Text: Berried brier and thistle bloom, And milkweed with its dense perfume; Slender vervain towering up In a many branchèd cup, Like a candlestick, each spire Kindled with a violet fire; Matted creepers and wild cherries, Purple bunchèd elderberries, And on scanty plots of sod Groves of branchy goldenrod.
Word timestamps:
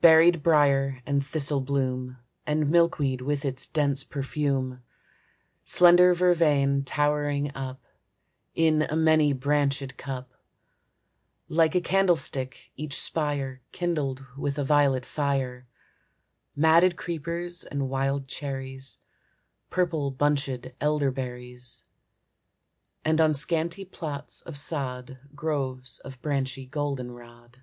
Berried 0.00 0.42
brier 0.42 1.02
and 1.04 1.22
thistle 1.22 1.60
bloom, 1.60 2.16
And 2.46 2.70
milkweed 2.70 3.20
with 3.20 3.44
its 3.44 3.66
dense 3.66 4.04
perfume; 4.04 4.82
Slender 5.66 6.14
vervain 6.14 6.82
towering 6.82 7.54
up 7.54 7.84
In 8.54 8.86
a 8.88 8.96
many 8.96 9.34
branchèd 9.34 9.98
cup, 9.98 10.32
Like 11.50 11.74
a 11.74 11.82
candlestick, 11.82 12.70
each 12.78 12.98
spire 12.98 13.60
Kindled 13.72 14.24
with 14.38 14.56
a 14.56 14.64
violet 14.64 15.04
fire; 15.04 15.66
Matted 16.54 16.96
creepers 16.96 17.62
and 17.62 17.90
wild 17.90 18.28
cherries, 18.28 19.00
Purple 19.68 20.10
bunchèd 20.10 20.72
elderberries, 20.80 21.84
And 23.04 23.20
on 23.20 23.34
scanty 23.34 23.84
plots 23.84 24.40
of 24.40 24.56
sod 24.56 25.18
Groves 25.34 25.98
of 25.98 26.22
branchy 26.22 26.64
goldenrod. 26.64 27.60